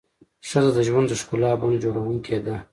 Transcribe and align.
ښځه 0.49 0.71
د 0.77 0.79
ژوند 0.87 1.07
د 1.09 1.13
ښکلا 1.21 1.51
بڼ 1.61 1.71
جوړونکې 1.83 2.37
ده. 2.45 2.55